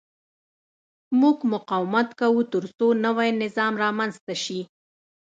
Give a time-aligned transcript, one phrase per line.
[1.19, 4.59] موږ مقاومت کوو ترڅو نوی نظام رامنځته شي.